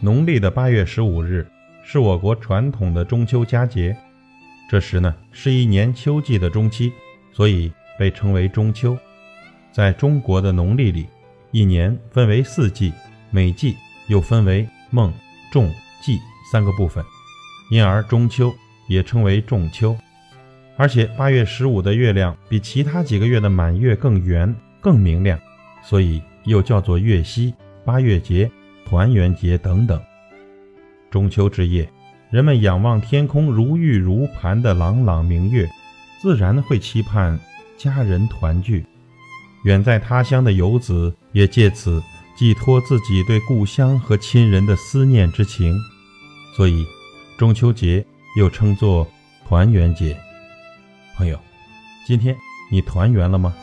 [0.00, 1.46] 农历的八月十五日
[1.82, 3.96] 是我国传统的中秋佳节，
[4.68, 6.92] 这时呢是一年秋季的中期，
[7.32, 8.96] 所以被称为中秋。
[9.72, 11.06] 在中国的农历里，
[11.52, 12.92] 一年分为四季，
[13.30, 13.76] 每季
[14.06, 15.12] 又分为孟、
[15.50, 15.72] 仲、
[16.02, 16.20] 季
[16.52, 17.02] 三个部分，
[17.70, 18.54] 因而中秋
[18.88, 19.96] 也称为仲秋。
[20.76, 25.38] 而且八月十五的月亮比其他几个月的满月更圆、更明亮，
[25.82, 27.54] 所以又叫做月夕、
[27.84, 28.50] 八月节、
[28.86, 30.00] 团圆节等等。
[31.10, 31.88] 中秋之夜，
[32.30, 35.68] 人们仰望天空如玉如盘的朗朗明月，
[36.20, 37.38] 自然会期盼
[37.76, 38.84] 家人团聚。
[39.64, 42.02] 远在他乡的游子也借此
[42.36, 45.74] 寄托自己对故乡和亲人的思念之情，
[46.56, 46.84] 所以
[47.38, 48.04] 中秋节
[48.36, 49.06] 又称作
[49.46, 50.16] 团圆节。
[51.16, 51.38] 朋友，
[52.06, 52.36] 今天
[52.70, 53.54] 你团圆了吗？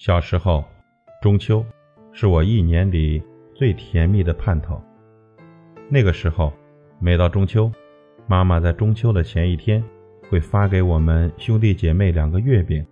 [0.00, 0.64] 小时候，
[1.20, 1.62] 中秋
[2.10, 3.22] 是我一年里
[3.54, 4.80] 最甜蜜的盼头。
[5.90, 6.50] 那个时候。
[7.02, 7.70] 每到中秋，
[8.26, 9.82] 妈妈在中秋的前一天
[10.28, 12.86] 会发给我们兄弟姐妹两个月饼、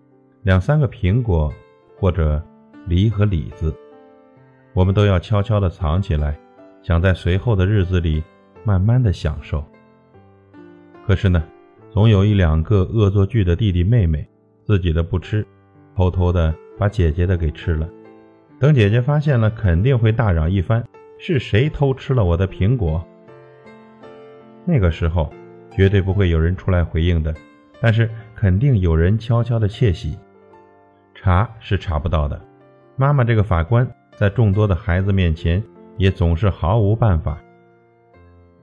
[0.45, 1.53] 两三个苹果
[1.99, 2.43] 或者
[2.87, 3.75] 梨和李子，
[4.73, 6.39] 我们都要悄悄地藏起来，
[6.83, 8.23] 想在随后的日子里
[8.65, 9.63] 慢慢的享受。
[11.07, 11.43] 可是呢，
[11.91, 14.27] 总有一两个恶作剧的弟弟妹妹，
[14.65, 15.47] 自己的不吃，
[15.95, 17.89] 偷偷的把姐姐的给吃了。
[18.59, 20.85] 等姐姐发现了，肯定会大嚷一番
[21.19, 23.05] ：“是谁偷吃了我的苹果？”
[24.65, 25.33] 那个时候，
[25.71, 27.35] 绝对不会有人出来回应的，
[27.81, 30.19] 但是肯定有人悄悄的窃喜。
[31.15, 32.41] 查是查不到的，
[32.97, 35.63] 妈妈这个法官在众多的孩子面前
[35.97, 37.39] 也总是毫无办法。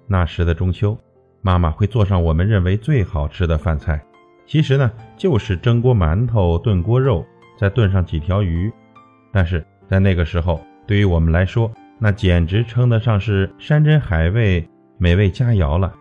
[0.08, 0.98] 那时的中秋，
[1.42, 4.02] 妈妈会做上我们认为最好吃的饭菜，
[4.46, 7.26] 其实呢就是蒸锅馒头、炖锅肉，
[7.58, 8.72] 再炖上几条鱼。
[9.32, 14.68] 但是在那个时候，对于我们来说，那简直称得上是山珍海味。
[14.98, 15.94] 美味佳肴了。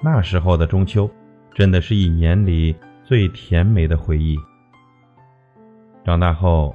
[0.00, 1.10] 那时候的中秋，
[1.52, 2.72] 真的是一年里
[3.02, 4.38] 最甜美的回忆。
[6.04, 6.72] 长大后，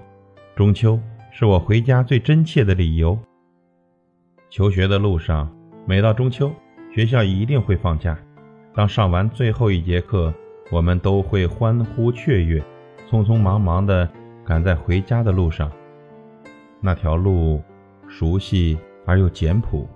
[0.58, 1.00] 中秋
[1.32, 3.18] 是我回家最真切的理由。
[4.50, 5.50] 求学的路上，
[5.88, 6.52] 每到中秋，
[6.94, 8.18] 学校一定会放假。
[8.74, 10.34] 当上完最后一节课，
[10.70, 12.62] 我们都会欢呼雀跃，
[13.10, 14.10] 匆匆忙忙地
[14.46, 15.72] 赶在回家的路上。
[16.82, 17.62] 那条路，
[18.08, 19.88] 熟悉而又简朴。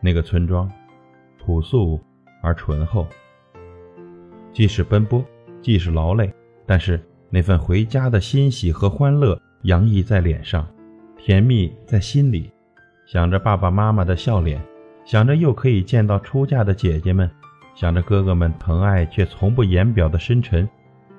[0.00, 0.70] 那个村庄，
[1.38, 2.00] 朴素
[2.42, 3.06] 而醇厚。
[4.52, 5.24] 既是奔波，
[5.62, 6.32] 既是劳累，
[6.66, 10.66] 但是那份回家的欣喜和欢乐洋溢在脸上，
[11.16, 12.50] 甜蜜在心里。
[13.06, 14.60] 想着爸爸妈妈的笑脸，
[15.04, 17.30] 想着又可以见到出嫁的姐姐们，
[17.74, 20.68] 想着哥哥们疼爱却从不言表的深沉，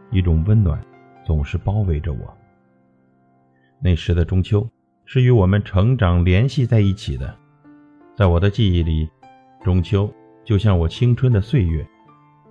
[0.09, 0.81] 一种温暖
[1.23, 2.37] 总是包围着我。
[3.79, 4.67] 那时的中秋，
[5.05, 7.35] 是与我们成长联系在一起的。
[8.15, 9.09] 在我的记忆里，
[9.63, 10.11] 中秋
[10.43, 11.85] 就像我青春的岁月，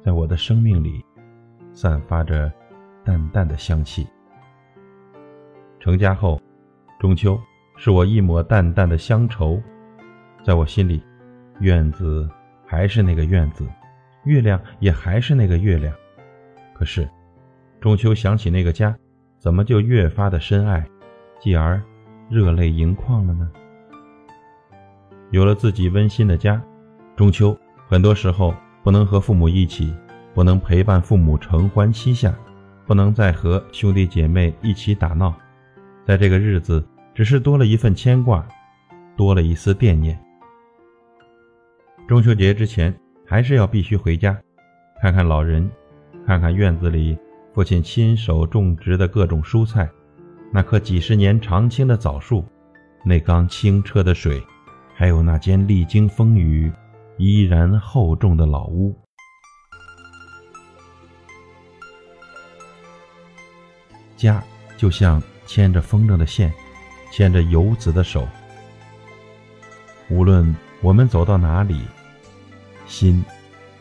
[0.02, 1.04] 在我的生命里
[1.72, 2.50] 散发着
[3.04, 4.06] 淡淡的香气。
[5.78, 6.40] 成家后，
[6.98, 7.40] 中秋
[7.76, 9.62] 是我一抹淡淡的乡愁，
[10.44, 11.02] 在我心里，
[11.60, 12.28] 院子
[12.66, 13.66] 还是那个院子，
[14.24, 15.94] 月亮也还是那个月亮。
[16.74, 17.08] 可是，
[17.80, 18.94] 中秋想起那个家，
[19.38, 20.86] 怎么就越发的深爱，
[21.40, 21.82] 继而
[22.28, 23.50] 热泪盈眶了呢？
[25.30, 26.62] 有了自己温馨的家，
[27.16, 27.56] 中秋
[27.88, 29.94] 很多时候不能和父母一起，
[30.34, 32.34] 不能陪伴父母承欢膝下，
[32.86, 35.34] 不能再和兄弟姐妹一起打闹，
[36.04, 38.46] 在这个日子，只是多了一份牵挂，
[39.16, 40.22] 多了一丝惦念。
[42.06, 44.38] 中秋节之前，还是要必须回家，
[45.00, 45.70] 看看老人，
[46.26, 47.16] 看看院子里
[47.60, 49.86] 父亲亲手种植的各种蔬菜，
[50.50, 52.42] 那棵几十年常青的枣树，
[53.04, 54.42] 那缸清澈的水。
[54.94, 56.72] 还有那间历经风雨
[57.18, 58.98] 依然厚重的老屋，
[64.16, 64.42] 家
[64.78, 66.50] 就像牵着风筝的线，
[67.12, 68.26] 牵着游子的手。
[70.08, 71.82] 无论我们走到哪里，
[72.86, 73.22] 心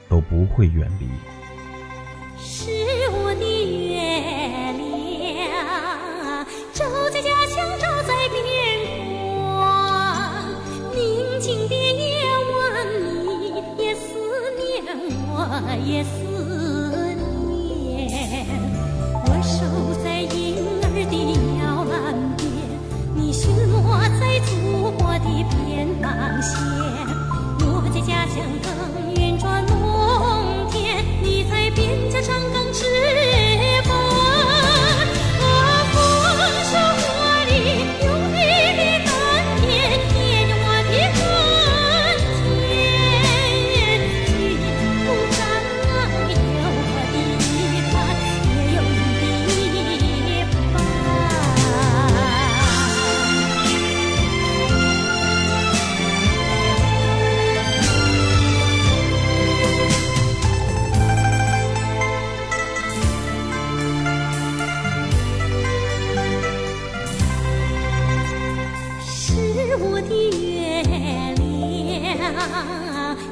[0.10, 1.08] 都不会远离。
[6.80, 8.42] 照在家乡照在边
[9.58, 10.46] 关。
[10.96, 12.24] 宁静的夜
[12.56, 12.88] 晚
[13.26, 14.08] 你也思
[14.56, 14.96] 念
[15.28, 15.30] 我
[15.86, 16.29] 也思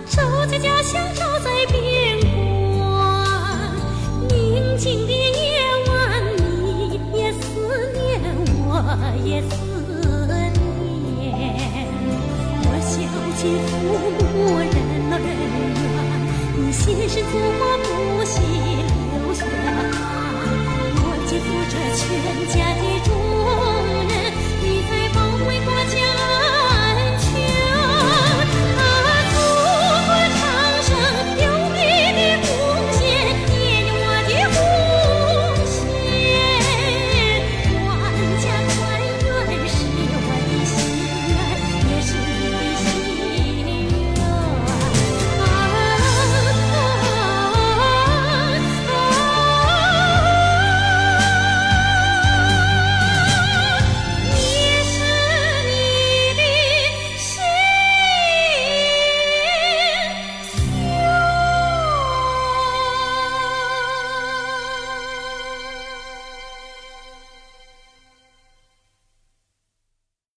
[0.09, 2.19] 照在家乡，照在边
[2.77, 2.79] 关。
[4.29, 5.91] 宁静的夜晚，
[6.63, 7.45] 你也思
[7.93, 8.21] 念，
[8.67, 8.71] 我
[9.23, 9.51] 也思
[11.17, 11.25] 念。
[12.63, 12.93] 我孝
[13.37, 13.75] 敬父
[14.17, 14.25] 母，
[14.59, 14.75] 任
[15.09, 15.85] 劳任怨，
[16.57, 16.77] 你心
[17.09, 17.87] 是祖国不